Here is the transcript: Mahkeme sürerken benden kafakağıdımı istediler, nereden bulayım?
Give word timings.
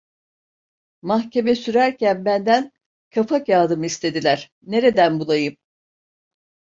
Mahkeme 1.01 1.55
sürerken 1.55 2.25
benden 2.25 2.71
kafakağıdımı 3.09 3.85
istediler, 3.85 4.51
nereden 4.61 5.19
bulayım? 5.19 5.57